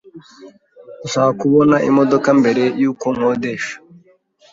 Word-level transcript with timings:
Ndashaka 0.99 1.31
kubona 1.41 1.75
imodoka 1.89 2.29
mbere 2.39 2.63
yuko 2.81 3.07
nkodesha. 3.15 3.75